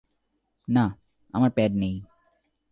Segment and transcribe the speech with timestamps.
[0.67, 0.85] না,
[1.33, 1.95] আমার প্যাড নেই।